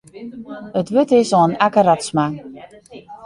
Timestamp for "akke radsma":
1.65-2.25